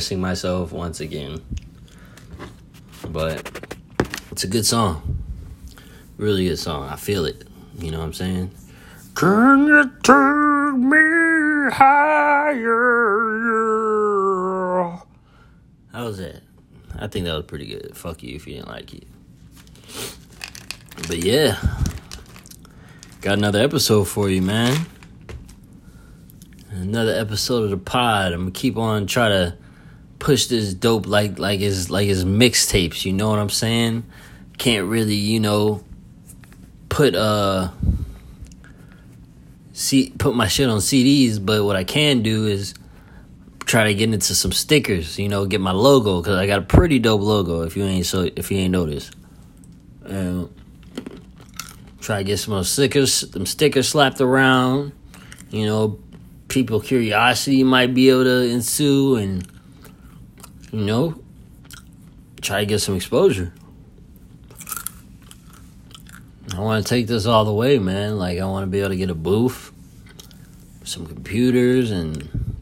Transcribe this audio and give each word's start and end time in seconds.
embarrassing 0.00 0.20
myself 0.20 0.72
once 0.72 1.00
again. 1.00 1.42
But 3.10 3.76
it's 4.32 4.44
a 4.44 4.46
good 4.46 4.64
song. 4.64 5.18
Really 6.16 6.48
good 6.48 6.58
song. 6.58 6.88
I 6.88 6.96
feel 6.96 7.26
it. 7.26 7.46
You 7.78 7.90
know 7.90 7.98
what 7.98 8.06
I'm 8.06 8.14
saying? 8.14 8.50
Can 9.14 9.66
you 9.66 9.84
take 10.02 10.78
me 10.78 11.70
higher? 11.70 12.70
How 15.92 16.04
was 16.06 16.16
that? 16.16 16.40
I 16.98 17.06
think 17.06 17.26
that 17.26 17.34
was 17.34 17.44
pretty 17.44 17.66
good. 17.66 17.94
Fuck 17.94 18.22
you 18.22 18.36
if 18.36 18.46
you 18.46 18.54
didn't 18.54 18.68
like 18.68 18.94
it. 18.94 19.06
But 21.08 21.18
yeah, 21.18 21.60
got 23.20 23.36
another 23.36 23.60
episode 23.60 24.04
for 24.04 24.30
you, 24.30 24.40
man. 24.40 24.86
Another 26.70 27.12
episode 27.12 27.64
of 27.64 27.70
the 27.70 27.76
pod. 27.76 28.32
I'm 28.32 28.40
gonna 28.40 28.50
keep 28.52 28.78
on 28.78 29.06
try 29.06 29.28
to 29.28 29.59
push 30.20 30.46
this 30.46 30.72
dope 30.72 31.08
like 31.08 31.40
like 31.40 31.58
his 31.58 31.90
like 31.90 32.06
his 32.06 32.24
mixtapes. 32.24 33.04
You 33.04 33.12
know 33.12 33.28
what 33.30 33.40
I'm 33.40 33.50
saying? 33.50 34.04
Can't 34.58 34.86
really, 34.86 35.16
you 35.16 35.40
know, 35.40 35.82
put 36.88 37.16
uh 37.16 37.70
see 39.72 40.12
put 40.18 40.36
my 40.36 40.46
shit 40.46 40.68
on 40.68 40.78
CDs, 40.78 41.44
but 41.44 41.64
what 41.64 41.74
I 41.74 41.82
can 41.82 42.22
do 42.22 42.46
is 42.46 42.74
try 43.64 43.84
to 43.84 43.94
get 43.94 44.12
into 44.12 44.34
some 44.34 44.52
stickers. 44.52 45.18
You 45.18 45.28
know, 45.28 45.46
get 45.46 45.60
my 45.60 45.72
logo 45.72 46.20
because 46.20 46.36
I 46.36 46.46
got 46.46 46.60
a 46.60 46.62
pretty 46.62 47.00
dope 47.00 47.22
logo. 47.22 47.62
If 47.62 47.76
you 47.76 47.84
ain't 47.84 48.06
so 48.06 48.30
if 48.36 48.52
you 48.52 48.58
ain't 48.58 48.72
noticed, 48.72 49.14
and 50.04 50.48
try 52.00 52.18
to 52.18 52.24
get 52.24 52.38
some 52.38 52.62
stickers, 52.64 53.12
some 53.12 53.46
stickers 53.46 53.88
slapped 53.88 54.20
around. 54.20 54.92
You 55.50 55.66
know, 55.66 55.98
people 56.48 56.80
curiosity 56.80 57.64
might 57.64 57.94
be 57.94 58.10
able 58.10 58.24
to 58.24 58.42
ensue, 58.42 59.16
and 59.16 59.48
you 60.72 60.84
know, 60.84 61.20
try 62.40 62.60
to 62.60 62.66
get 62.66 62.78
some 62.78 62.96
exposure. 62.96 63.52
I 66.54 66.60
want 66.60 66.84
to 66.84 66.88
take 66.88 67.06
this 67.06 67.26
all 67.26 67.44
the 67.44 67.52
way, 67.52 67.78
man. 67.78 68.18
Like, 68.18 68.38
I 68.38 68.44
want 68.44 68.64
to 68.64 68.66
be 68.66 68.80
able 68.80 68.90
to 68.90 68.96
get 68.96 69.10
a 69.10 69.14
booth, 69.14 69.72
some 70.84 71.06
computers, 71.06 71.90
and 71.90 72.56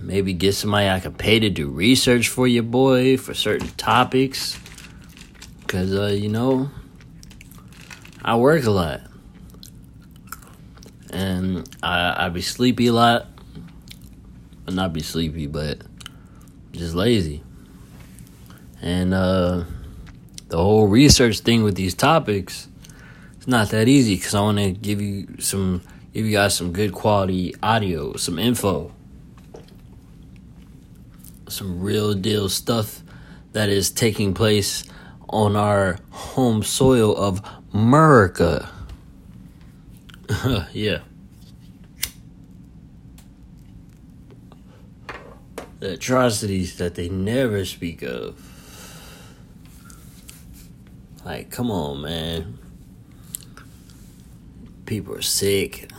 maybe 0.00 0.32
get 0.32 0.54
somebody 0.54 0.88
I 0.88 1.00
can 1.00 1.14
pay 1.14 1.40
to 1.40 1.50
do 1.50 1.68
research 1.68 2.28
for 2.28 2.46
your 2.46 2.62
boy 2.62 3.16
for 3.16 3.34
certain 3.34 3.68
topics. 3.70 4.58
Because, 5.60 5.94
uh, 5.94 6.06
you 6.06 6.28
know, 6.28 6.70
I 8.22 8.36
work 8.36 8.64
a 8.64 8.70
lot. 8.70 9.00
And 11.10 11.68
I, 11.82 12.26
I 12.26 12.28
be 12.28 12.42
sleepy 12.42 12.88
a 12.88 12.92
lot. 12.92 13.28
Not 14.68 14.92
be 14.92 15.00
sleepy, 15.00 15.46
but 15.46 15.78
just 16.74 16.94
lazy. 16.94 17.42
And, 18.82 19.14
uh, 19.14 19.64
the 20.48 20.58
whole 20.58 20.86
research 20.86 21.40
thing 21.40 21.64
with 21.64 21.74
these 21.74 21.94
topics 21.94 22.68
it's 23.44 23.50
not 23.50 23.68
that 23.72 23.88
easy 23.88 24.16
because 24.16 24.34
I 24.34 24.40
want 24.40 24.56
to 24.56 24.72
give 24.72 25.02
you 25.02 25.36
some, 25.38 25.82
give 26.14 26.24
you 26.24 26.32
guys 26.32 26.56
some 26.56 26.72
good 26.72 26.94
quality 26.94 27.54
audio, 27.62 28.16
some 28.16 28.38
info, 28.38 28.90
some 31.46 31.82
real 31.82 32.14
deal 32.14 32.48
stuff 32.48 33.02
that 33.52 33.68
is 33.68 33.90
taking 33.90 34.32
place 34.32 34.84
on 35.28 35.56
our 35.56 35.98
home 36.08 36.62
soil 36.62 37.14
of 37.14 37.42
America. 37.74 38.70
yeah. 40.72 41.00
The 45.84 45.92
atrocities 45.92 46.78
that 46.78 46.94
they 46.94 47.10
never 47.10 47.66
speak 47.66 48.00
of. 48.00 48.40
Like, 51.26 51.50
come 51.50 51.70
on, 51.70 52.00
man. 52.00 52.58
People 54.86 55.14
are 55.14 55.20
sick. 55.20 55.90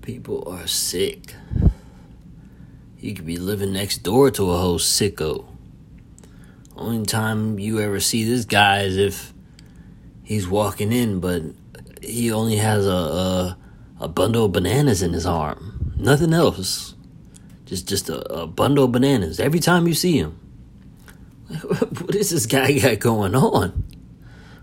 People 0.00 0.48
are 0.48 0.68
sick. 0.68 1.34
You 3.00 3.12
could 3.12 3.26
be 3.26 3.38
living 3.38 3.72
next 3.72 4.04
door 4.04 4.30
to 4.30 4.52
a 4.52 4.58
whole 4.58 4.78
sicko. 4.78 5.44
Only 6.76 7.04
time 7.04 7.58
you 7.58 7.80
ever 7.80 7.98
see 7.98 8.22
this 8.22 8.44
guy 8.44 8.82
is 8.82 8.96
if 8.96 9.32
he's 10.22 10.46
walking 10.46 10.92
in, 10.92 11.18
but 11.18 11.42
he 12.00 12.30
only 12.30 12.58
has 12.58 12.86
a, 12.86 12.90
a, 12.90 13.58
a 14.02 14.06
bundle 14.06 14.44
of 14.44 14.52
bananas 14.52 15.02
in 15.02 15.12
his 15.12 15.26
arm. 15.26 15.75
Nothing 15.96 16.32
else. 16.32 16.94
Just 17.64 17.88
just 17.88 18.08
a, 18.08 18.20
a 18.32 18.46
bundle 18.46 18.84
of 18.84 18.92
bananas 18.92 19.40
every 19.40 19.60
time 19.60 19.88
you 19.88 19.94
see 19.94 20.18
him. 20.18 20.38
what 21.62 22.14
is 22.14 22.30
this 22.30 22.46
guy 22.46 22.78
got 22.78 22.98
going 23.00 23.34
on? 23.34 23.84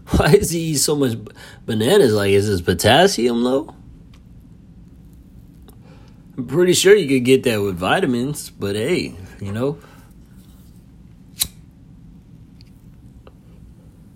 Why 0.09 0.33
is 0.33 0.51
he 0.51 0.59
eat 0.59 0.77
so 0.77 0.95
much 0.95 1.17
bananas? 1.65 2.13
Like, 2.13 2.31
is 2.31 2.47
this 2.47 2.61
potassium 2.61 3.43
low? 3.43 3.73
I'm 6.37 6.47
pretty 6.47 6.73
sure 6.73 6.95
you 6.95 7.07
could 7.07 7.25
get 7.25 7.43
that 7.43 7.61
with 7.61 7.77
vitamins, 7.77 8.49
but 8.49 8.75
hey, 8.75 9.15
you 9.39 9.51
know. 9.51 9.77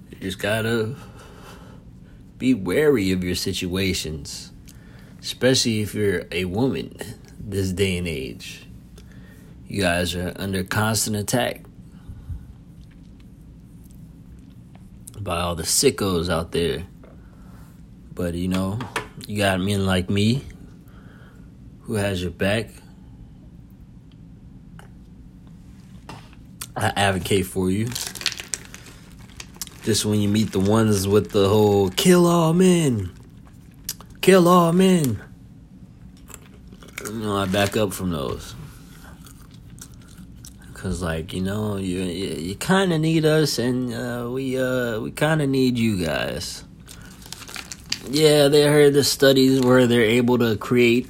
You 0.09 0.17
just 0.19 0.39
gotta 0.39 0.95
be 2.38 2.53
wary 2.53 3.11
of 3.11 3.23
your 3.23 3.35
situations, 3.35 4.51
especially 5.27 5.81
if 5.81 5.93
you're 5.93 6.23
a 6.31 6.45
woman 6.45 6.95
this 7.38 7.73
day 7.73 7.97
and 7.97 8.07
age. 8.07 8.65
You 9.67 9.81
guys 9.81 10.15
are 10.15 10.31
under 10.38 10.63
constant 10.63 11.17
attack. 11.17 11.63
by 15.19 15.41
all 15.41 15.55
the 15.55 15.63
sickos 15.63 16.29
out 16.29 16.53
there. 16.53 16.85
But 18.13 18.35
you 18.35 18.47
know, 18.47 18.79
you 19.27 19.38
got 19.38 19.59
men 19.59 19.85
like 19.85 20.09
me 20.09 20.45
who 21.81 21.95
has 21.95 22.21
your 22.21 22.31
back. 22.31 22.69
I 26.77 26.94
advocate 26.95 27.45
for 27.45 27.69
you. 27.69 27.89
Just 29.83 30.05
when 30.05 30.21
you 30.21 30.29
meet 30.29 30.53
the 30.53 30.61
ones 30.61 31.09
with 31.09 31.31
the 31.31 31.49
whole 31.49 31.89
kill 31.89 32.25
all 32.25 32.53
men, 32.53 33.11
kill 34.27 34.49
all 34.49 34.73
men. 34.73 35.23
You 37.05 37.13
know, 37.13 37.38
I 37.38 37.45
back 37.45 37.77
up 37.77 37.93
from 37.93 38.09
those. 38.09 38.55
Cause 40.73 41.01
like 41.01 41.31
you 41.31 41.39
know 41.39 41.77
you 41.77 41.99
you, 42.01 42.35
you 42.35 42.55
kind 42.57 42.91
of 42.91 42.99
need 42.99 43.23
us 43.23 43.57
and 43.57 43.93
uh, 43.93 44.29
we 44.29 44.59
uh 44.59 44.99
we 44.99 45.11
kind 45.11 45.41
of 45.41 45.47
need 45.47 45.77
you 45.77 46.05
guys. 46.05 46.65
Yeah, 48.09 48.50
they 48.50 48.63
heard 48.63 48.94
the 48.94 49.06
studies 49.06 49.62
where 49.62 49.88
they're 49.88 50.01
able 50.01 50.38
to 50.39 50.57
create 50.57 51.09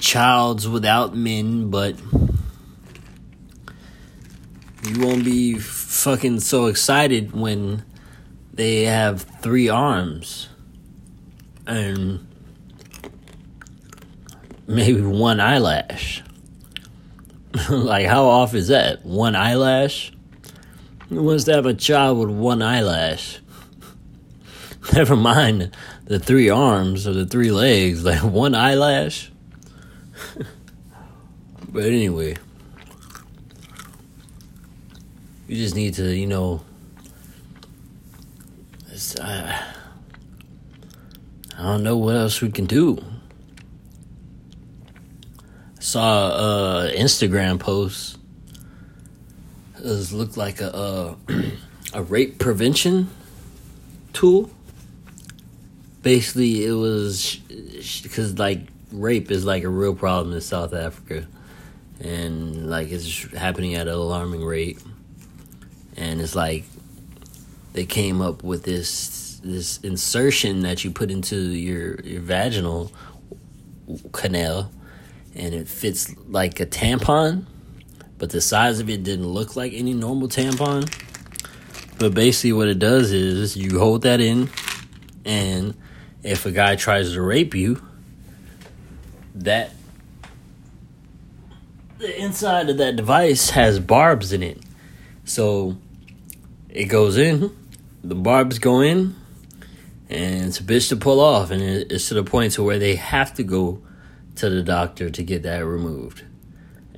childs 0.00 0.66
without 0.66 1.14
men, 1.14 1.70
but 1.70 1.94
you 4.82 4.98
won't 4.98 5.24
be 5.24 5.60
fucking 5.60 6.40
so 6.40 6.66
excited 6.66 7.30
when 7.30 7.84
they 8.52 8.82
have 8.86 9.22
three 9.22 9.68
arms 9.68 10.48
and 11.66 12.26
maybe 14.66 15.00
one 15.00 15.40
eyelash. 15.40 16.22
like, 17.70 18.06
how 18.06 18.24
off 18.24 18.54
is 18.54 18.68
that? 18.68 19.04
One 19.04 19.34
eyelash? 19.34 20.12
Who 21.08 21.22
wants 21.22 21.44
to 21.44 21.54
have 21.54 21.66
a 21.66 21.74
child 21.74 22.18
with 22.18 22.30
one 22.30 22.62
eyelash? 22.62 23.40
Never 24.92 25.16
mind 25.16 25.76
the 26.10 26.18
three 26.18 26.50
arms 26.50 27.06
or 27.06 27.12
the 27.12 27.26
three 27.26 27.50
legs, 27.50 28.04
like 28.04 28.22
one 28.22 28.54
eyelash. 28.54 29.30
but 31.68 31.84
anyway, 31.84 32.36
you 35.46 35.56
just 35.56 35.74
need 35.74 35.94
to, 35.94 36.14
you 36.14 36.26
know, 36.26 36.62
uh, 39.20 39.62
I 41.60 41.64
don't 41.64 41.82
know 41.82 41.96
what 41.96 42.16
else 42.16 42.40
we 42.40 42.50
can 42.50 42.64
do 42.64 43.04
saw 45.80 46.84
a 46.86 46.92
Instagram 46.94 47.58
post. 47.58 48.18
It 49.78 50.12
looked 50.12 50.36
like 50.36 50.60
a 50.60 51.16
a, 51.28 51.42
a 51.94 52.02
rape 52.02 52.38
prevention 52.38 53.08
tool. 54.12 54.50
Basically, 56.02 56.64
it 56.64 56.72
was 56.72 57.36
because 58.02 58.38
like 58.38 58.60
rape 58.92 59.30
is 59.30 59.44
like 59.44 59.64
a 59.64 59.68
real 59.68 59.94
problem 59.94 60.34
in 60.34 60.40
South 60.40 60.74
Africa, 60.74 61.26
and 62.00 62.70
like 62.70 62.90
it's 62.90 63.32
happening 63.32 63.74
at 63.74 63.88
an 63.88 63.94
alarming 63.94 64.44
rate. 64.44 64.80
And 65.96 66.20
it's 66.20 66.34
like 66.34 66.64
they 67.72 67.84
came 67.84 68.20
up 68.22 68.42
with 68.42 68.62
this 68.62 69.29
this 69.42 69.78
insertion 69.78 70.60
that 70.60 70.84
you 70.84 70.90
put 70.90 71.10
into 71.10 71.36
your 71.36 72.00
your 72.00 72.20
vaginal 72.20 72.92
canal, 74.12 74.70
and 75.34 75.54
it 75.54 75.68
fits 75.68 76.14
like 76.28 76.60
a 76.60 76.66
tampon, 76.66 77.46
but 78.18 78.30
the 78.30 78.40
size 78.40 78.80
of 78.80 78.90
it 78.90 79.02
didn't 79.02 79.28
look 79.28 79.56
like 79.56 79.72
any 79.72 79.94
normal 79.94 80.28
tampon. 80.28 80.92
But 81.98 82.14
basically, 82.14 82.52
what 82.52 82.68
it 82.68 82.78
does 82.78 83.12
is 83.12 83.56
you 83.56 83.78
hold 83.78 84.02
that 84.02 84.20
in, 84.20 84.48
and 85.24 85.74
if 86.22 86.46
a 86.46 86.50
guy 86.50 86.76
tries 86.76 87.12
to 87.12 87.22
rape 87.22 87.54
you, 87.54 87.82
that 89.34 89.72
the 91.98 92.18
inside 92.18 92.70
of 92.70 92.78
that 92.78 92.96
device 92.96 93.50
has 93.50 93.78
barbs 93.78 94.32
in 94.32 94.42
it. 94.42 94.58
So 95.24 95.76
it 96.70 96.86
goes 96.86 97.18
in, 97.18 97.54
the 98.02 98.14
barbs 98.14 98.58
go 98.58 98.80
in, 98.80 99.14
and 100.10 100.46
it's 100.46 100.58
a 100.58 100.64
bitch 100.64 100.88
to 100.88 100.96
pull 100.96 101.20
off. 101.20 101.52
And 101.52 101.62
it's 101.62 102.08
to 102.08 102.14
the 102.14 102.24
point 102.24 102.52
to 102.54 102.64
where 102.64 102.80
they 102.80 102.96
have 102.96 103.32
to 103.34 103.44
go 103.44 103.80
to 104.34 104.50
the 104.50 104.62
doctor 104.62 105.08
to 105.08 105.22
get 105.22 105.44
that 105.44 105.64
removed. 105.64 106.24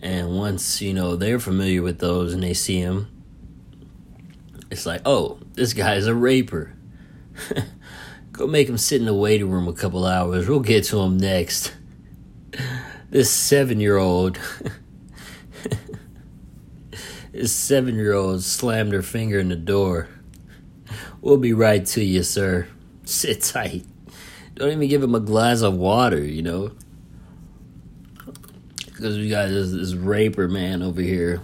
And 0.01 0.37
once, 0.37 0.81
you 0.81 0.95
know, 0.95 1.15
they're 1.15 1.39
familiar 1.39 1.83
with 1.83 1.99
those 1.99 2.33
and 2.33 2.43
they 2.43 2.55
see 2.55 2.79
him, 2.79 3.09
it's 4.71 4.87
like, 4.87 5.03
oh, 5.05 5.39
this 5.53 5.75
guy's 5.75 6.07
a 6.07 6.15
raper. 6.15 6.75
Go 8.33 8.47
make 8.47 8.69
him 8.69 8.79
sit 8.79 9.01
in 9.01 9.07
the 9.07 9.15
waiting 9.15 9.51
room 9.51 9.69
a 9.69 9.75
couple 9.75 10.07
hours. 10.07 10.49
We'll 10.49 10.61
get 10.61 10.85
to 10.85 11.01
him 11.01 11.19
next. 11.19 11.73
This 13.11 13.31
seven 13.31 13.79
year 13.79 13.99
old. 13.99 14.39
this 17.31 17.53
seven 17.53 17.97
year 17.97 18.15
old 18.15 18.43
slammed 18.43 18.95
her 18.95 19.03
finger 19.03 19.39
in 19.39 19.51
the 19.51 19.55
door. 19.57 20.09
We'll 21.21 21.37
be 21.37 21.53
right 21.53 21.85
to 21.89 22.03
you, 22.03 22.23
sir. 22.23 22.69
Sit 23.05 23.43
tight. 23.43 23.85
Don't 24.55 24.71
even 24.71 24.89
give 24.89 25.03
him 25.03 25.15
a 25.15 25.21
glass 25.21 25.63
of 25.63 25.75
water, 25.75 26.23
you 26.23 26.43
know? 26.43 26.73
Because 28.87 29.17
we 29.19 29.29
got 29.29 29.49
this, 29.49 29.73
this 29.73 29.95
raper 29.95 30.49
man 30.49 30.83
over 30.83 31.01
here. 31.01 31.41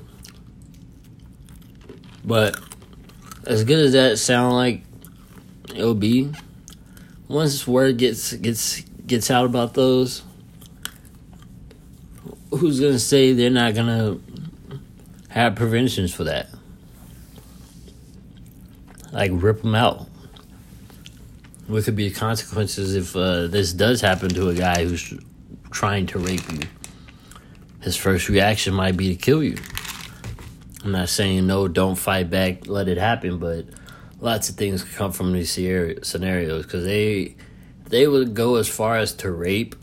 But 2.25 2.61
as 3.47 3.65
good 3.65 3.79
as 3.79 3.93
that 3.95 4.19
sound 4.19 4.55
like 4.55 4.83
it'll 5.75 5.95
be, 5.95 6.31
once 7.27 7.67
word 7.67 7.97
gets 7.97 8.35
gets 8.35 8.83
gets 9.07 9.31
out 9.31 9.47
about 9.47 9.75
those, 9.75 10.23
who's 12.51 12.81
gonna 12.81 12.99
say 12.99 13.33
they're 13.33 13.51
not 13.51 13.75
gonna 13.75 14.19
have 15.31 15.57
preventions 15.57 16.13
for 16.13 16.25
that? 16.25 16.49
Like 19.13 19.31
rip 19.35 19.63
them 19.63 19.75
out. 19.75 20.07
What 21.69 21.85
could 21.85 21.97
be 21.97 22.09
the 22.09 22.15
consequences 22.15 22.95
if 22.95 23.15
uh, 23.15 23.47
this 23.47 23.75
does 23.75 24.01
happen 24.01 24.31
to 24.31 24.49
a 24.49 24.55
guy 24.55 24.85
who's 24.85 25.13
trying 25.71 26.07
to 26.07 26.19
rape 26.19 26.51
you? 26.51 26.61
His 27.83 27.95
first 27.95 28.31
reaction 28.31 28.73
might 28.73 28.97
be 28.97 29.15
to 29.15 29.15
kill 29.15 29.43
you. 29.43 29.59
I'm 30.83 30.93
not 30.93 31.11
saying 31.11 31.47
no, 31.47 31.69
don't 31.69 31.97
fight 31.97 32.31
back, 32.31 32.67
let 32.67 32.89
it 32.89 32.97
happen, 32.97 33.39
but 33.39 33.67
lots 34.19 34.49
of 34.49 34.55
things 34.57 34.83
come 34.83 35.13
from 35.13 35.33
these 35.35 35.53
scenarios 35.53 36.65
because 36.65 36.85
they 36.85 37.37
they 37.87 38.07
would 38.07 38.35
go 38.35 38.57
as 38.57 38.69
far 38.69 38.97
as 38.97 39.13
to 39.17 39.31
rape. 39.31 39.75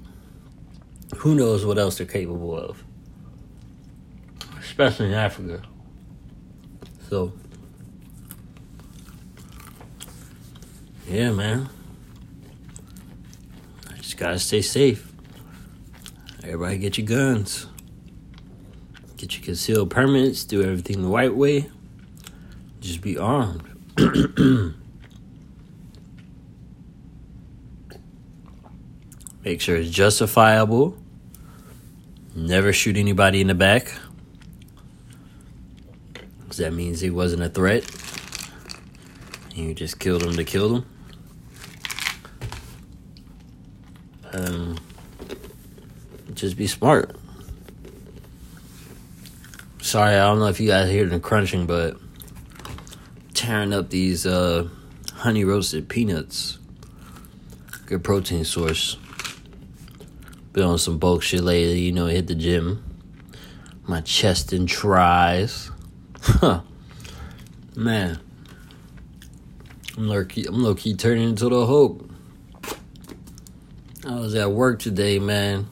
Who 1.17 1.35
knows 1.35 1.65
what 1.65 1.77
else 1.77 1.99
they're 1.99 2.07
capable 2.07 2.57
of, 2.57 2.83
especially 4.59 5.07
in 5.07 5.13
Africa. 5.13 5.61
So, 7.09 7.33
yeah, 11.07 11.31
man, 11.31 11.69
I 13.89 13.97
just 13.97 14.17
gotta 14.17 14.39
stay 14.39 14.61
safe. 14.61 15.11
Everybody, 16.43 16.77
get 16.77 16.97
your 16.97 17.07
guns. 17.07 17.67
Get 19.17 19.35
your 19.35 19.43
concealed 19.43 19.89
permits. 19.89 20.43
Do 20.45 20.61
everything 20.61 21.01
the 21.01 21.07
right 21.07 21.33
way. 21.33 21.69
Just 22.81 23.01
be 23.01 23.17
armed. 23.17 23.63
Make 29.43 29.61
sure 29.61 29.75
it's 29.75 29.89
justifiable. 29.89 30.97
Never 32.35 32.73
shoot 32.73 32.97
anybody 32.97 33.41
in 33.41 33.47
the 33.47 33.55
back. 33.55 33.93
Because 36.41 36.57
that 36.57 36.73
means 36.73 36.99
he 36.99 37.09
wasn't 37.09 37.41
a 37.43 37.49
threat. 37.49 37.89
You 39.55 39.73
just 39.73 39.99
killed 39.99 40.21
him 40.23 40.33
to 40.33 40.43
kill 40.43 40.75
him. 40.75 40.85
Um, 44.35 44.77
just 46.33 46.57
be 46.57 46.67
smart. 46.67 47.15
Sorry, 49.81 50.15
I 50.15 50.27
don't 50.27 50.39
know 50.39 50.47
if 50.47 50.59
you 50.59 50.67
guys 50.67 50.89
hear 50.89 51.05
the 51.05 51.19
crunching, 51.19 51.65
but 51.67 51.97
tearing 53.33 53.71
up 53.71 53.89
these 53.89 54.25
uh, 54.25 54.67
honey 55.13 55.45
roasted 55.45 55.87
peanuts. 55.87 56.57
Good 57.85 58.03
protein 58.03 58.43
source. 58.43 58.97
Been 60.51 60.63
on 60.63 60.79
some 60.79 60.97
bulk 60.97 61.21
shit 61.21 61.41
lately, 61.41 61.79
you 61.79 61.91
know, 61.91 62.07
hit 62.07 62.27
the 62.27 62.35
gym. 62.35 62.83
My 63.87 64.01
chest 64.01 64.51
and 64.51 64.67
tris. 64.67 65.71
Huh. 66.19 66.61
Man. 67.75 68.19
I'm 69.95 70.09
low 70.09 70.25
key, 70.25 70.45
I'm 70.45 70.61
low 70.61 70.75
key 70.75 70.93
turning 70.95 71.29
into 71.29 71.47
the 71.47 71.65
hope. 71.65 72.09
I 74.07 74.19
was 74.19 74.35
at 74.35 74.51
work 74.51 74.79
today, 74.79 75.17
man. 75.17 75.67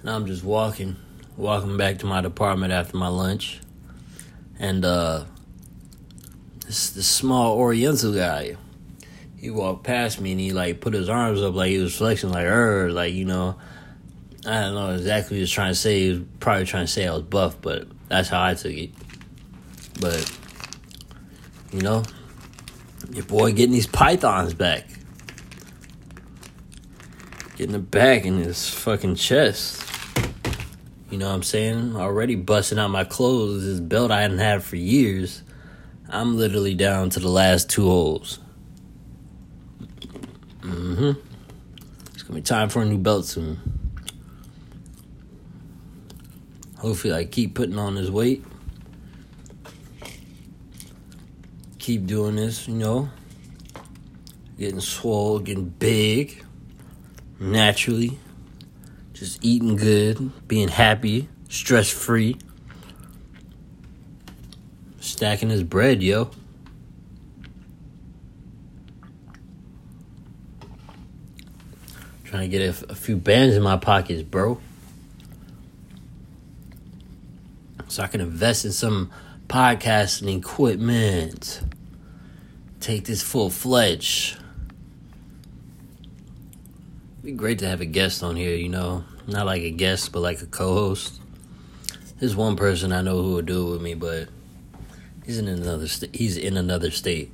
And 0.00 0.10
I'm 0.10 0.26
just 0.26 0.42
walking, 0.42 0.96
walking 1.36 1.76
back 1.76 1.98
to 1.98 2.06
my 2.06 2.22
department 2.22 2.72
after 2.72 2.96
my 2.96 3.08
lunch. 3.08 3.60
And 4.58 4.84
uh 4.84 5.24
this 6.64 6.90
this 6.90 7.06
small 7.06 7.58
Oriental 7.58 8.14
guy. 8.14 8.56
He 9.36 9.50
walked 9.50 9.84
past 9.84 10.18
me 10.18 10.32
and 10.32 10.40
he 10.40 10.52
like 10.52 10.80
put 10.80 10.94
his 10.94 11.10
arms 11.10 11.42
up 11.42 11.54
like 11.54 11.70
he 11.70 11.78
was 11.78 11.94
flexing 11.94 12.30
like 12.30 12.46
er 12.46 12.90
like 12.90 13.12
you 13.12 13.24
know 13.24 13.56
I 14.46 14.60
don't 14.60 14.74
know 14.74 14.94
exactly 14.94 15.34
what 15.34 15.36
he 15.36 15.40
was 15.42 15.50
trying 15.50 15.72
to 15.72 15.78
say. 15.78 16.00
He 16.00 16.08
was 16.10 16.20
probably 16.40 16.64
trying 16.64 16.86
to 16.86 16.92
say 16.92 17.06
I 17.06 17.12
was 17.12 17.22
buff, 17.22 17.60
but 17.60 17.86
that's 18.08 18.28
how 18.28 18.42
I 18.42 18.54
took 18.54 18.72
it. 18.72 18.90
But 20.00 20.38
you 21.70 21.82
know, 21.82 22.02
your 23.12 23.24
boy 23.24 23.52
getting 23.52 23.72
these 23.72 23.86
pythons 23.86 24.54
back. 24.54 24.86
Getting 27.62 27.74
the 27.74 27.78
back 27.78 28.24
in 28.24 28.38
his 28.38 28.68
fucking 28.68 29.14
chest. 29.14 29.88
You 31.12 31.18
know 31.18 31.28
what 31.28 31.36
I'm 31.36 31.42
saying? 31.44 31.94
Already 31.94 32.34
busting 32.34 32.76
out 32.76 32.88
my 32.88 33.04
clothes, 33.04 33.64
this 33.64 33.78
belt 33.78 34.10
I 34.10 34.22
hadn't 34.22 34.40
had 34.40 34.64
for 34.64 34.74
years. 34.74 35.44
I'm 36.08 36.36
literally 36.36 36.74
down 36.74 37.10
to 37.10 37.20
the 37.20 37.28
last 37.28 37.70
two 37.70 37.84
holes. 37.84 38.40
Mm-hmm. 40.62 41.12
It's 42.12 42.24
gonna 42.24 42.34
be 42.34 42.42
time 42.42 42.68
for 42.68 42.82
a 42.82 42.84
new 42.84 42.98
belt 42.98 43.26
soon. 43.26 43.60
Hopefully, 46.78 47.14
I 47.14 47.26
keep 47.26 47.54
putting 47.54 47.78
on 47.78 47.94
this 47.94 48.10
weight. 48.10 48.44
Keep 51.78 52.06
doing 52.06 52.34
this, 52.34 52.66
you 52.66 52.74
know. 52.74 53.08
Getting 54.58 54.80
swole, 54.80 55.38
getting 55.38 55.68
big. 55.68 56.44
Naturally. 57.42 58.18
Just 59.12 59.44
eating 59.44 59.76
good, 59.76 60.46
being 60.48 60.68
happy, 60.68 61.28
stress 61.48 61.90
free 61.90 62.36
stacking 65.22 65.50
his 65.50 65.62
bread, 65.62 66.02
yo. 66.02 66.30
Trying 72.24 72.42
to 72.42 72.48
get 72.48 72.62
a, 72.62 72.90
a 72.90 72.94
few 72.94 73.16
bands 73.16 73.54
in 73.54 73.62
my 73.62 73.76
pockets, 73.76 74.22
bro. 74.22 74.60
So 77.88 78.02
I 78.02 78.06
can 78.06 78.20
invest 78.20 78.64
in 78.64 78.72
some 78.72 79.12
podcasting 79.48 80.38
equipment. 80.38 81.60
Take 82.80 83.04
this 83.04 83.22
full 83.22 83.50
fledged. 83.50 84.41
Be 87.22 87.32
great 87.32 87.60
to 87.60 87.68
have 87.68 87.80
a 87.80 87.86
guest 87.86 88.22
on 88.22 88.36
here, 88.36 88.56
you 88.56 88.68
know. 88.68 89.04
Not 89.26 89.46
like 89.46 89.62
a 89.62 89.70
guest, 89.70 90.10
but 90.12 90.20
like 90.20 90.42
a 90.42 90.46
co 90.46 90.74
host. 90.74 91.20
There's 92.18 92.34
one 92.34 92.56
person 92.56 92.92
I 92.92 93.02
know 93.02 93.22
who 93.22 93.34
would 93.34 93.46
do 93.46 93.68
it 93.68 93.70
with 93.72 93.82
me, 93.82 93.94
but 93.94 94.28
He's 95.24 95.38
in 95.38 95.46
another 95.46 95.86
state. 95.86 96.14
He's 96.14 96.36
in 96.36 96.56
another 96.56 96.90
state. 96.90 97.32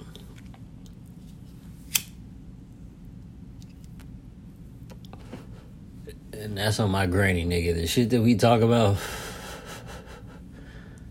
And 6.33 6.57
that's 6.57 6.78
on 6.78 6.90
my 6.90 7.07
granny, 7.07 7.45
nigga. 7.45 7.75
The 7.75 7.87
shit 7.87 8.11
that 8.11 8.21
we 8.21 8.35
talk 8.35 8.61
about, 8.61 8.99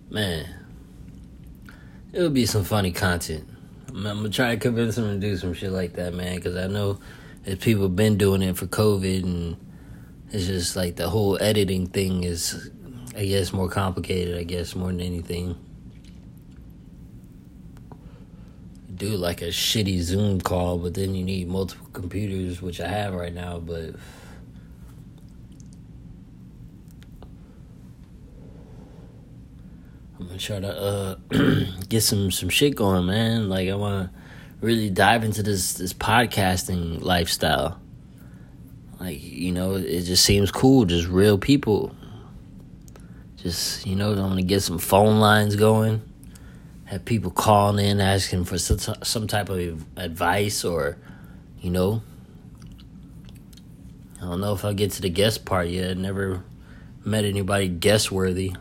man, 0.10 0.48
it 2.13 2.22
would 2.22 2.34
be 2.34 2.46
some 2.46 2.63
funny 2.63 2.91
content. 2.91 3.48
I'm, 3.89 4.05
I'm 4.05 4.17
gonna 4.17 4.29
try 4.29 4.51
to 4.53 4.57
convince 4.57 4.98
him 4.98 5.05
to 5.05 5.27
do 5.27 5.36
some 5.36 5.53
shit 5.53 5.72
like 5.72 5.93
that, 5.93 6.13
man. 6.13 6.36
Because 6.36 6.55
I 6.55 6.67
know 6.67 7.00
people 7.56 7.88
been 7.88 8.18
doing 8.18 8.42
it 8.42 8.58
for 8.58 8.68
COVID, 8.68 9.24
and 9.24 9.58
it's 10.32 10.48
just 10.48 10.75
like 10.75 10.98
the 10.98 11.10
whole 11.10 11.42
editing 11.42 11.88
thing 11.88 12.24
is, 12.24 12.70
I 13.16 13.25
guess, 13.25 13.54
more 13.54 13.70
complicated. 13.70 14.38
I 14.38 14.44
guess 14.44 14.75
more 14.75 14.89
than 14.89 15.00
anything. 15.00 15.56
Do 18.94 19.10
like 19.16 19.42
a 19.42 19.50
shitty 19.50 20.01
Zoom 20.01 20.42
call, 20.42 20.77
but 20.77 20.96
then 20.96 21.16
you 21.16 21.24
need 21.24 21.48
multiple 21.48 21.88
computers, 21.94 22.62
which 22.62 22.82
I 22.82 22.88
have 22.88 23.13
right 23.13 23.34
now, 23.34 23.60
but. 23.60 23.96
I'm 30.20 30.25
gonna 30.25 30.39
try 30.39 30.60
to 30.60 30.82
uh, 30.82 31.16
get 31.89 32.01
some 32.01 32.32
some 32.32 32.50
shit 32.50 32.75
going, 32.75 33.06
man. 33.06 33.50
Like 33.50 33.70
I 33.70 33.75
want 33.75 34.12
to 34.12 34.20
really 34.62 34.90
dive 34.90 35.24
into 35.24 35.44
this 35.44 35.74
this 35.74 35.94
podcasting 35.94 37.02
lifestyle. 37.02 37.80
Like 39.00 39.22
you 39.22 39.52
know, 39.52 39.76
it 39.76 40.02
just 40.02 40.26
seems 40.26 40.52
cool, 40.52 40.86
just 40.86 41.08
real 41.08 41.38
people. 41.38 41.96
Just 43.38 43.86
you 43.86 43.96
know, 43.96 44.12
I'm 44.12 44.18
gonna 44.18 44.42
get 44.42 44.62
some 44.62 44.80
phone 44.80 45.20
lines 45.20 45.56
going. 45.56 46.02
Have 46.86 47.06
people 47.06 47.32
calling 47.32 47.86
in 47.86 48.00
asking 48.00 48.46
for 48.46 48.58
some 48.58 48.96
some 49.04 49.28
type 49.28 49.50
of 49.50 49.86
advice 49.98 50.64
or, 50.64 50.98
you 51.60 51.70
know. 51.70 52.02
I 54.18 54.22
don't 54.22 54.42
know 54.42 54.54
if 54.54 54.66
I'll 54.66 54.74
get 54.74 54.92
to 54.94 55.02
the 55.02 55.10
guest 55.10 55.46
part 55.46 55.68
yet. 55.68 55.92
I 55.92 55.94
Never 55.94 56.44
met 57.06 57.24
anybody 57.24 57.68
guest 57.68 58.12
worthy. 58.12 58.54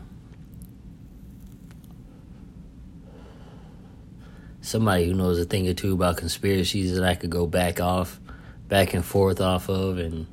Somebody 4.67 5.07
who 5.07 5.13
knows 5.13 5.39
a 5.39 5.45
thing 5.45 5.67
or 5.67 5.73
two 5.73 5.93
about 5.93 6.17
conspiracies 6.17 6.93
that 6.95 7.03
I 7.03 7.15
could 7.15 7.29
go 7.29 7.47
back 7.47 7.79
off, 7.79 8.19
back 8.67 8.93
and 8.93 9.03
forth 9.03 9.39
off 9.39 9.69
of, 9.69 9.97
and 9.97 10.27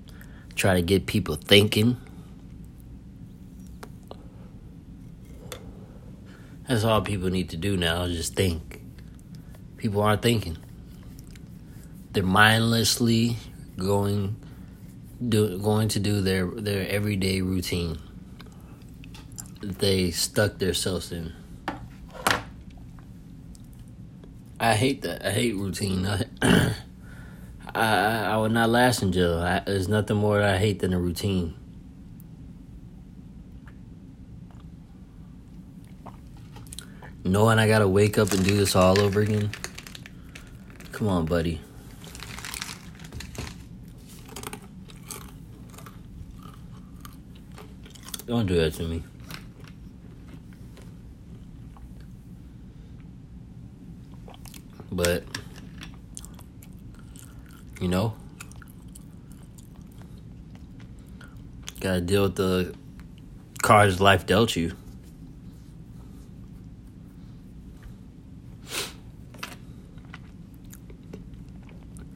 try 0.57 0.75
to 0.75 0.83
get 0.83 1.07
people 1.07 1.37
thinking. 1.37 1.97
That's 6.69 6.83
all 6.83 7.03
people 7.03 7.31
need 7.31 7.51
to 7.51 7.57
do 7.57 7.77
now, 7.77 8.07
just 8.09 8.35
think. 8.35 8.81
People 9.77 10.03
aren't 10.03 10.23
thinking. 10.23 10.57
They're 12.13 12.23
mindlessly 12.23 13.37
going 13.77 14.37
do, 15.27 15.59
going 15.59 15.89
to 15.89 16.01
do 16.01 16.21
their, 16.21 16.47
their 16.47 16.89
everyday 16.89 17.41
routine 17.41 17.99
they 19.61 20.11
stuck 20.11 20.59
themselves 20.59 21.13
in. 21.13 21.33
I 24.59 24.75
hate 24.75 25.03
that. 25.03 25.25
I 25.25 25.31
hate 25.31 25.55
routine. 25.55 26.07
I, 26.43 26.75
I, 27.75 28.25
I 28.25 28.37
would 28.37 28.53
not 28.53 28.71
last 28.71 29.03
in 29.03 29.13
jail. 29.13 29.39
I, 29.39 29.61
there's 29.61 29.89
nothing 29.89 30.17
more 30.17 30.39
that 30.39 30.55
I 30.55 30.59
hate 30.59 30.79
than 30.79 30.93
a 30.93 31.01
routine. 31.01 31.55
Knowing 37.25 37.59
I 37.59 37.67
gotta 37.67 37.89
wake 37.89 38.19
up 38.19 38.33
and 38.33 38.45
do 38.45 38.57
this 38.57 38.77
all 38.77 39.01
over 39.01 39.21
again. 39.21 39.51
Come 40.93 41.09
on, 41.09 41.27
buddy. 41.27 41.61
Don't 48.27 48.47
do 48.47 48.57
that 48.57 48.75
to 48.75 48.85
me. 48.85 49.03
But 54.95 55.25
you 57.81 57.89
know, 57.89 58.15
gotta 61.81 62.01
deal 62.01 62.23
with 62.23 62.37
the 62.37 62.75
cards 63.61 64.01
life 64.01 64.25
dealt 64.25 64.55
you. 64.55 64.77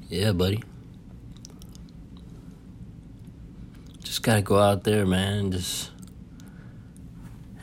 Yeah, 0.09 0.33
buddy. 0.33 0.63
Just 4.03 4.23
gotta 4.23 4.43
go 4.43 4.59
out 4.59 4.85
there, 4.85 5.05
man. 5.05 5.51
Just 5.51 5.91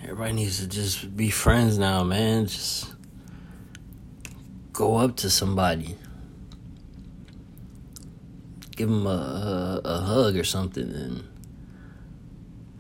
everybody 0.04 0.34
needs 0.34 0.60
to 0.60 0.68
just 0.68 1.16
be 1.16 1.30
friends 1.30 1.78
now, 1.78 2.04
man. 2.04 2.48
Just 2.48 2.95
go 4.76 4.98
up 4.98 5.16
to 5.16 5.30
somebody, 5.30 5.96
give 8.76 8.90
them 8.90 9.08
a, 9.08 9.10
a, 9.10 9.82
a 9.86 9.98
hug 10.02 10.36
or 10.36 10.44
something, 10.44 10.84
and 10.84 11.24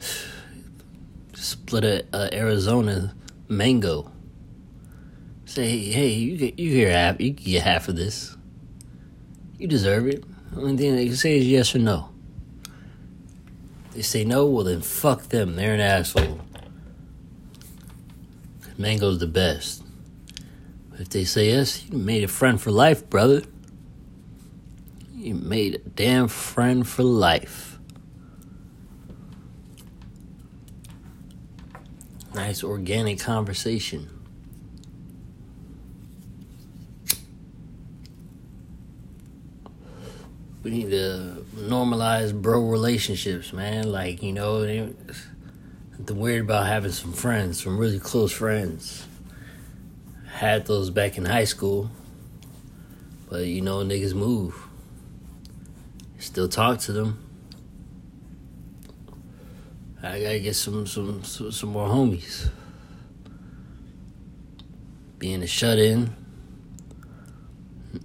split 1.33 1.85
a, 1.85 2.05
a 2.13 2.35
Arizona 2.35 3.15
mango. 3.47 4.11
Say, 5.45 5.89
hey, 5.89 6.09
you 6.09 6.37
get 6.37 6.59
you 6.59 6.75
get 6.75 6.91
half, 6.91 7.21
you 7.21 7.31
get 7.31 7.63
half 7.63 7.87
of 7.87 7.95
this. 7.95 8.35
You 9.57 9.67
deserve 9.67 10.07
it. 10.07 10.23
The 10.51 10.59
only 10.59 10.75
thing 10.75 10.95
they 10.97 11.05
can 11.05 11.15
say 11.15 11.37
is 11.37 11.47
yes 11.47 11.73
or 11.73 11.79
no. 11.79 12.09
They 13.91 14.01
say 14.01 14.25
no, 14.25 14.45
well 14.47 14.65
then 14.65 14.81
fuck 14.81 15.29
them. 15.29 15.55
They're 15.55 15.73
an 15.73 15.79
asshole. 15.79 16.41
Mango's 18.77 19.19
the 19.19 19.27
best. 19.27 19.84
If 20.97 21.09
they 21.09 21.25
say 21.25 21.47
yes, 21.47 21.85
you 21.89 21.97
made 21.97 22.23
a 22.23 22.27
friend 22.27 22.59
for 22.59 22.71
life, 22.71 23.09
brother. 23.09 23.41
You 25.13 25.35
made 25.35 25.75
a 25.75 25.77
damn 25.79 26.29
friend 26.29 26.87
for 26.87 27.03
life. 27.03 27.77
Nice 32.33 32.63
organic 32.63 33.19
conversation. 33.19 34.09
We 40.63 40.71
need 40.71 40.91
to 40.91 41.45
normalize 41.55 42.33
bro 42.33 42.61
relationships, 42.61 43.51
man. 43.51 43.91
Like, 43.91 44.23
you 44.23 44.31
know, 44.31 44.93
the 45.99 46.13
weird 46.13 46.45
about 46.45 46.67
having 46.67 46.91
some 46.91 47.13
friends, 47.13 47.63
some 47.63 47.77
really 47.77 47.99
close 47.99 48.31
friends 48.31 49.05
had 50.35 50.65
those 50.65 50.89
back 50.89 51.17
in 51.17 51.23
high 51.23 51.45
school. 51.45 51.89
But 53.29 53.45
you 53.45 53.61
know, 53.61 53.77
niggas 53.77 54.13
move. 54.13 54.55
Still 56.19 56.49
talk 56.49 56.79
to 56.79 56.91
them. 56.91 57.21
I 60.03 60.21
gotta 60.21 60.39
get 60.39 60.55
some 60.55 60.85
some 60.85 61.23
some, 61.23 61.51
some 61.51 61.69
more 61.69 61.87
homies. 61.87 62.49
Being 65.17 65.41
a 65.41 65.47
shut 65.47 65.79
in. 65.79 66.13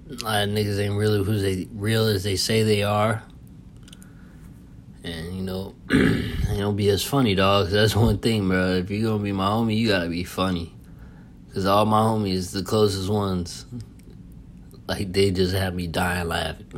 A 0.08 0.24
lot 0.24 0.48
of 0.48 0.50
niggas 0.50 0.78
ain't 0.78 0.94
really 0.94 1.24
who 1.24 1.36
they 1.36 1.66
real 1.72 2.06
as 2.06 2.22
they 2.22 2.36
say 2.36 2.62
they 2.62 2.84
are. 2.84 3.24
And 5.02 5.34
you 5.34 5.42
know, 5.42 5.74
they 5.88 6.58
don't 6.58 6.76
be 6.76 6.88
as 6.90 7.04
funny, 7.04 7.34
dog. 7.34 7.70
That's 7.70 7.96
one 7.96 8.18
thing, 8.18 8.48
bro. 8.48 8.76
If 8.76 8.90
you 8.90 9.04
gonna 9.04 9.22
be 9.22 9.32
my 9.32 9.48
homie, 9.48 9.76
you 9.76 9.88
gotta 9.88 10.08
be 10.08 10.22
funny. 10.22 10.74
Cause 11.52 11.66
all 11.66 11.84
my 11.84 11.98
homies, 11.98 12.52
the 12.52 12.62
closest 12.62 13.08
ones, 13.08 13.66
like 14.86 15.12
they 15.12 15.32
just 15.32 15.52
have 15.52 15.74
me 15.74 15.88
dying 15.88 16.28
laughing. 16.28 16.68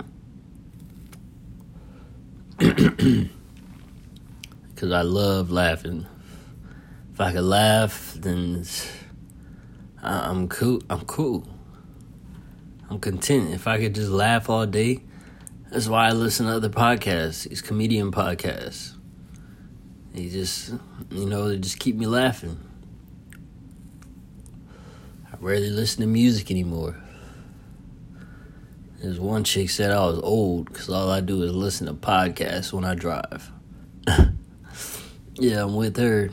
Cause 4.76 4.90
I 4.90 5.02
love 5.02 5.50
laughing. 5.50 6.06
If 7.12 7.20
I 7.20 7.32
could 7.32 7.44
laugh, 7.44 8.14
then 8.16 8.64
I'm 10.02 10.48
cool. 10.48 10.80
I'm 10.88 11.04
cool. 11.04 11.46
I'm 12.88 12.98
content. 12.98 13.52
If 13.52 13.68
I 13.68 13.78
could 13.78 13.94
just 13.94 14.10
laugh 14.10 14.48
all 14.48 14.64
day, 14.64 15.02
that's 15.70 15.86
why 15.86 16.08
I 16.08 16.12
listen 16.12 16.46
to 16.46 16.52
other 16.52 16.70
podcasts, 16.70 17.46
these 17.46 17.60
comedian 17.60 18.10
podcasts. 18.10 18.94
They 20.14 20.30
just, 20.30 20.72
you 21.10 21.26
know, 21.26 21.50
they 21.50 21.58
just 21.58 21.78
keep 21.78 21.96
me 21.96 22.06
laughing 22.06 22.71
rarely 25.42 25.70
listen 25.70 26.02
to 26.02 26.06
music 26.06 26.52
anymore. 26.52 26.96
There's 29.00 29.18
one 29.18 29.42
chick 29.42 29.68
said 29.70 29.90
I 29.90 30.06
was 30.06 30.20
old 30.20 30.66
because 30.66 30.88
all 30.88 31.10
I 31.10 31.20
do 31.20 31.42
is 31.42 31.52
listen 31.52 31.88
to 31.88 31.94
podcasts 31.94 32.72
when 32.72 32.84
I 32.84 32.94
drive. 32.94 33.50
yeah, 35.34 35.64
I'm 35.64 35.74
with 35.74 35.96
her 35.96 36.30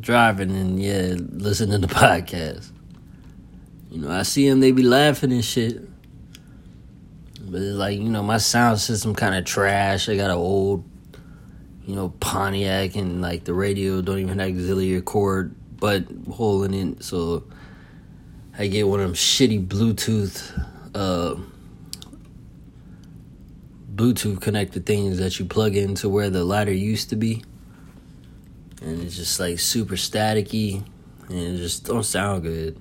driving 0.00 0.50
and 0.50 0.78
yeah, 0.80 1.14
listening 1.18 1.80
to 1.80 1.86
podcasts. 1.94 2.70
You 3.90 4.02
know, 4.02 4.10
I 4.10 4.22
see 4.22 4.46
them, 4.46 4.60
they 4.60 4.72
be 4.72 4.82
laughing 4.82 5.32
and 5.32 5.44
shit. 5.44 5.80
But 7.40 7.62
it's 7.62 7.78
like, 7.78 7.96
you 7.98 8.10
know, 8.10 8.22
my 8.22 8.36
sound 8.36 8.80
system 8.80 9.14
kind 9.14 9.34
of 9.34 9.46
trash. 9.46 10.10
I 10.10 10.16
got 10.16 10.30
an 10.30 10.36
old, 10.36 10.84
you 11.86 11.94
know, 11.94 12.10
Pontiac 12.20 12.96
and 12.96 13.22
like 13.22 13.44
the 13.44 13.54
radio 13.54 14.02
don't 14.02 14.18
even 14.18 14.38
have 14.38 14.50
auxiliary 14.50 15.00
cord 15.00 15.54
but 15.78 16.04
holding 16.30 16.74
in. 16.74 17.00
So 17.00 17.44
I 18.58 18.68
get 18.68 18.88
one 18.88 19.00
of 19.00 19.06
them 19.06 19.14
shitty 19.14 19.66
Bluetooth, 19.66 20.66
uh, 20.94 21.36
Bluetooth 23.94 24.40
connected 24.40 24.86
things 24.86 25.18
that 25.18 25.38
you 25.38 25.44
plug 25.44 25.76
into 25.76 26.08
where 26.08 26.30
the 26.30 26.42
lighter 26.42 26.72
used 26.72 27.10
to 27.10 27.16
be, 27.16 27.44
and 28.80 29.02
it's 29.02 29.16
just 29.16 29.38
like 29.38 29.58
super 29.58 29.96
staticky, 29.96 30.82
and 31.28 31.38
it 31.38 31.56
just 31.58 31.84
don't 31.84 32.02
sound 32.02 32.44
good. 32.44 32.80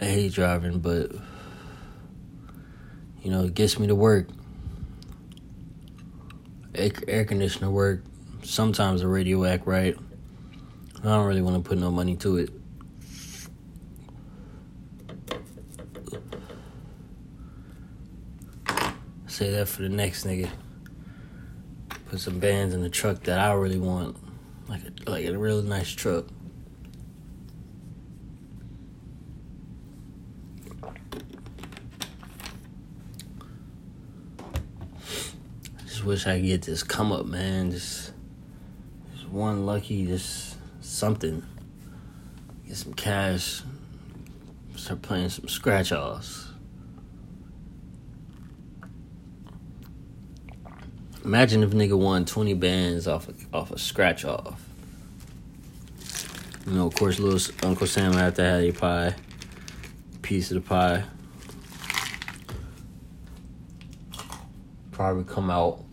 I 0.00 0.04
hate 0.04 0.32
driving, 0.32 0.80
but 0.80 1.12
you 3.22 3.30
know, 3.30 3.44
it 3.44 3.54
gets 3.54 3.78
me 3.78 3.86
to 3.86 3.94
work. 3.94 4.28
Air, 6.74 6.90
air 7.06 7.24
conditioner 7.24 7.70
work. 7.70 8.02
Sometimes 8.42 9.00
the 9.00 9.08
radio 9.08 9.44
act 9.44 9.66
right. 9.66 9.96
I 11.00 11.04
don't 11.04 11.26
really 11.26 11.42
want 11.42 11.62
to 11.62 11.66
put 11.66 11.78
no 11.78 11.90
money 11.92 12.16
to 12.16 12.38
it. 12.38 12.50
Say 19.28 19.50
that 19.52 19.68
for 19.68 19.82
the 19.82 19.88
next 19.88 20.26
nigga. 20.26 20.50
Put 22.10 22.18
some 22.18 22.40
bands 22.40 22.74
in 22.74 22.82
the 22.82 22.88
truck 22.88 23.22
that 23.24 23.38
I 23.38 23.52
really 23.52 23.78
want, 23.78 24.16
like 24.68 24.80
a, 24.82 25.10
like 25.10 25.24
a 25.26 25.38
really 25.38 25.62
nice 25.62 25.90
truck. 25.90 26.24
Just 35.84 36.04
wish 36.04 36.26
I 36.26 36.38
could 36.38 36.46
get 36.46 36.62
this 36.62 36.82
come 36.82 37.12
up, 37.12 37.24
man. 37.24 37.70
Just, 37.70 38.12
just 39.14 39.28
one 39.28 39.64
lucky, 39.64 40.04
just 40.06 40.57
something. 40.98 41.42
Get 42.66 42.76
some 42.76 42.92
cash. 42.92 43.62
Start 44.76 45.02
playing 45.02 45.28
some 45.30 45.48
scratch 45.48 45.92
offs. 45.92 46.48
Imagine 51.24 51.62
if 51.62 51.70
nigga 51.70 51.98
won 51.98 52.24
20 52.24 52.54
bands 52.54 53.06
off 53.06 53.28
a, 53.28 53.34
off 53.56 53.70
a 53.70 53.78
scratch 53.78 54.24
off. 54.24 54.64
You 56.66 56.74
know, 56.74 56.86
of 56.86 56.94
course, 56.94 57.18
little 57.18 57.54
Uncle 57.62 57.86
Sam 57.86 58.12
had 58.12 58.34
to 58.36 58.44
have 58.44 58.62
a 58.62 58.72
pie, 58.72 59.14
piece 60.22 60.50
of 60.50 60.56
the 60.56 60.68
pie. 60.68 61.04
Probably 64.92 65.24
come 65.24 65.50
out 65.50 65.84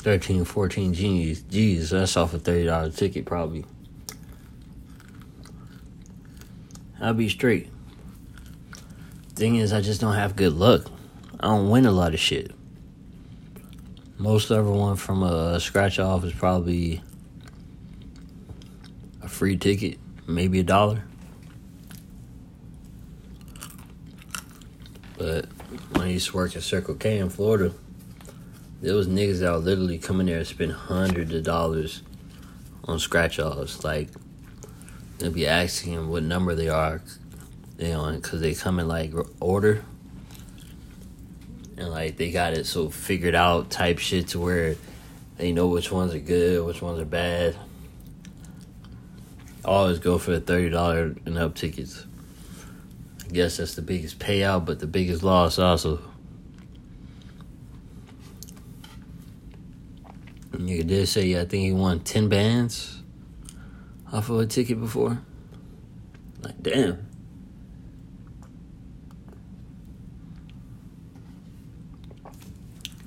13, 0.00 0.44
14 0.44 0.94
G's. 0.94 1.42
G's, 1.42 1.90
that's 1.90 2.16
off 2.16 2.34
a 2.34 2.38
$30 2.38 2.96
ticket, 2.96 3.26
probably. 3.26 3.64
I'll 7.00 7.14
be 7.14 7.28
straight. 7.28 7.70
Thing 9.34 9.56
is, 9.56 9.72
I 9.72 9.80
just 9.80 10.00
don't 10.00 10.14
have 10.14 10.36
good 10.36 10.54
luck. 10.54 10.90
I 11.38 11.48
don't 11.48 11.70
win 11.70 11.86
a 11.86 11.92
lot 11.92 12.14
of 12.14 12.20
shit. 12.20 12.52
Most 14.18 14.50
everyone 14.50 14.96
from 14.96 15.22
a 15.22 15.58
scratch 15.60 15.98
off 15.98 16.24
is 16.24 16.34
probably 16.34 17.02
a 19.22 19.28
free 19.28 19.56
ticket, 19.56 19.98
maybe 20.26 20.60
a 20.60 20.62
dollar. 20.62 21.04
But 25.16 25.46
when 25.92 26.02
I 26.02 26.10
used 26.10 26.28
to 26.28 26.36
work 26.36 26.54
at 26.56 26.62
Circle 26.62 26.96
K 26.96 27.18
in 27.18 27.30
Florida, 27.30 27.72
there 28.80 28.94
was 28.94 29.08
niggas 29.08 29.40
that 29.40 29.52
would 29.52 29.64
literally 29.64 29.98
come 29.98 30.20
in 30.20 30.26
there 30.26 30.38
and 30.38 30.46
spend 30.46 30.72
hundreds 30.72 31.34
of 31.34 31.44
dollars 31.44 32.02
on 32.84 32.98
scratch 32.98 33.38
offs. 33.38 33.84
Like, 33.84 34.08
they'll 35.18 35.30
be 35.30 35.46
asking 35.46 35.94
them 35.94 36.08
what 36.08 36.22
number 36.22 36.54
they 36.54 36.68
are, 36.68 37.02
they 37.76 37.92
on, 37.92 38.16
because 38.16 38.40
they 38.40 38.54
come 38.54 38.80
in 38.80 38.88
like 38.88 39.12
order 39.40 39.84
and 41.80 41.90
like 41.90 42.16
they 42.16 42.30
got 42.30 42.52
it 42.52 42.66
so 42.66 42.90
figured 42.90 43.34
out 43.34 43.70
type 43.70 43.98
shit 43.98 44.28
to 44.28 44.38
where 44.38 44.76
they 45.38 45.50
know 45.50 45.66
which 45.66 45.90
ones 45.90 46.14
are 46.14 46.18
good, 46.18 46.64
which 46.64 46.82
ones 46.82 47.00
are 47.00 47.06
bad. 47.06 47.56
always 49.64 49.98
go 49.98 50.18
for 50.18 50.32
the 50.32 50.40
thirty 50.40 50.68
dollar 50.68 51.14
and 51.24 51.38
up 51.38 51.54
tickets. 51.54 52.04
I 53.24 53.32
guess 53.32 53.56
that's 53.56 53.74
the 53.74 53.82
biggest 53.82 54.18
payout, 54.18 54.66
but 54.66 54.80
the 54.80 54.86
biggest 54.86 55.22
loss 55.22 55.58
also. 55.58 56.02
Nigga 60.60 60.86
did 60.86 61.08
say 61.08 61.26
yeah, 61.26 61.40
I 61.40 61.44
think 61.46 61.64
he 61.64 61.72
won 61.72 62.00
ten 62.00 62.28
bands 62.28 63.02
off 64.12 64.28
of 64.28 64.40
a 64.40 64.46
ticket 64.46 64.78
before. 64.78 65.18
Like 66.42 66.62
damn. 66.62 67.06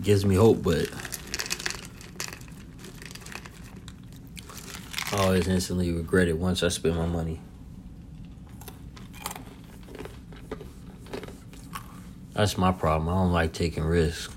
gives 0.01 0.25
me 0.25 0.35
hope, 0.35 0.61
but 0.61 0.89
I 5.13 5.23
always 5.23 5.47
instantly 5.47 5.91
regret 5.93 6.27
it 6.27 6.37
once 6.37 6.61
I 6.61 6.67
spend 6.67 6.97
my 6.97 7.05
money. 7.05 7.39
That's 12.33 12.57
my 12.57 12.73
problem. 12.73 13.07
I 13.07 13.13
don't 13.13 13.31
like 13.31 13.53
taking 13.53 13.83
risks. 13.83 14.35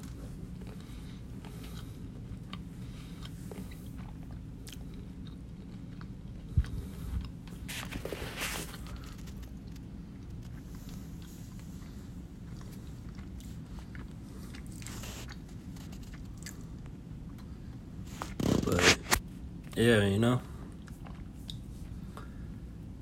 yeah, 19.76 20.04
you 20.04 20.18
know. 20.18 20.40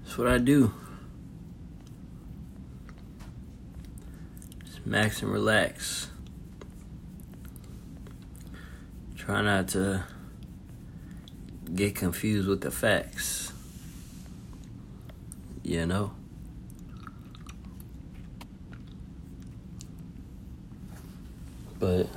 That's 0.02 0.13
what 0.24 0.32
I 0.32 0.38
do. 0.38 0.72
Just 4.64 4.86
max 4.86 5.20
and 5.20 5.30
relax. 5.30 6.08
Try 9.18 9.42
not 9.42 9.68
to 9.68 10.02
get 11.74 11.94
confused 11.94 12.48
with 12.48 12.62
the 12.62 12.70
facts. 12.70 13.52
You 15.62 15.84
know? 15.84 16.12
But, 21.78 22.08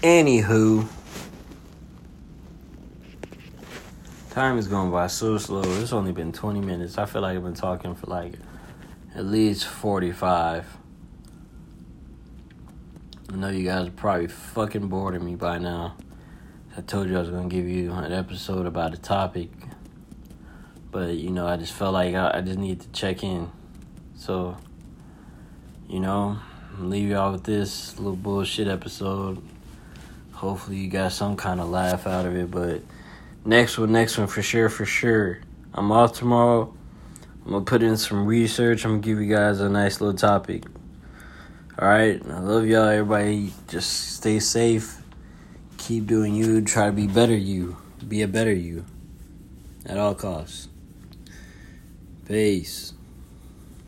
anywho. 0.00 0.88
Time 4.30 4.58
is 4.58 4.68
going 4.68 4.92
by 4.92 5.08
so 5.08 5.38
slow. 5.38 5.62
It's 5.80 5.92
only 5.92 6.12
been 6.12 6.30
20 6.30 6.60
minutes. 6.60 6.98
I 6.98 7.04
feel 7.04 7.22
like 7.22 7.36
I've 7.36 7.42
been 7.42 7.52
talking 7.52 7.96
for 7.96 8.06
like 8.06 8.34
at 9.16 9.24
least 9.24 9.66
45. 9.66 10.64
I 13.28 13.36
know 13.36 13.48
you 13.48 13.64
guys 13.64 13.88
are 13.88 13.90
probably 13.90 14.28
fucking 14.28 14.86
bored 14.86 15.16
of 15.16 15.22
me 15.22 15.34
by 15.34 15.58
now. 15.58 15.96
I 16.76 16.80
told 16.82 17.08
you 17.08 17.16
I 17.16 17.20
was 17.20 17.30
going 17.30 17.50
to 17.50 17.54
give 17.54 17.66
you 17.66 17.90
an 17.90 18.12
episode 18.12 18.66
about 18.66 18.94
a 18.94 18.98
topic. 18.98 19.50
But, 20.92 21.16
you 21.16 21.30
know, 21.30 21.48
I 21.48 21.56
just 21.56 21.72
felt 21.72 21.94
like 21.94 22.14
I, 22.14 22.38
I 22.38 22.40
just 22.40 22.58
need 22.58 22.82
to 22.82 22.88
check 22.92 23.24
in. 23.24 23.50
So, 24.14 24.56
you 25.88 25.98
know, 25.98 26.38
leave 26.78 27.08
y'all 27.08 27.32
with 27.32 27.42
this 27.42 27.98
little 27.98 28.14
bullshit 28.14 28.68
episode. 28.68 29.42
Hopefully, 30.34 30.76
you 30.76 30.88
got 30.88 31.10
some 31.10 31.34
kind 31.34 31.60
of 31.60 31.68
laugh 31.68 32.06
out 32.06 32.26
of 32.26 32.36
it, 32.36 32.48
but 32.48 32.82
next 33.44 33.78
one, 33.78 33.92
next 33.92 34.18
one 34.18 34.26
for 34.26 34.42
sure, 34.42 34.68
for 34.68 34.84
sure. 34.84 35.40
I'm 35.72 35.92
off 35.92 36.14
tomorrow. 36.14 36.74
I'm 37.44 37.52
gonna 37.52 37.64
put 37.64 37.82
in 37.82 37.96
some 37.96 38.26
research. 38.26 38.84
I'm 38.84 38.92
gonna 38.92 39.02
give 39.02 39.20
you 39.20 39.34
guys 39.34 39.60
a 39.60 39.68
nice 39.68 40.00
little 40.00 40.16
topic. 40.16 40.64
All 41.78 41.88
right, 41.88 42.20
I 42.24 42.38
love 42.40 42.66
y'all. 42.66 42.88
Everybody, 42.88 43.52
just 43.68 44.16
stay 44.16 44.38
safe. 44.40 44.98
Keep 45.78 46.06
doing 46.06 46.34
you. 46.34 46.60
Try 46.60 46.86
to 46.86 46.92
be 46.92 47.06
better. 47.06 47.36
You 47.36 47.76
be 48.06 48.22
a 48.22 48.28
better 48.28 48.52
you 48.52 48.84
at 49.86 49.96
all 49.96 50.14
costs. 50.14 50.68
Peace. 52.26 52.92